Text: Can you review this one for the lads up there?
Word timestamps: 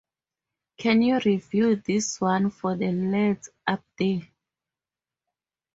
Can 0.77 1.03
you 1.03 1.19
review 1.23 1.75
this 1.75 2.19
one 2.19 2.49
for 2.49 2.75
the 2.75 2.91
lads 2.91 3.49
up 3.67 3.83
there? 3.99 4.27